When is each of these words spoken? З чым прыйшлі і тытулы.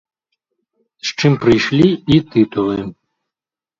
З 1.09 1.13
чым 1.19 1.37
прыйшлі 1.45 1.85
і 2.17 2.21
тытулы. 2.33 2.79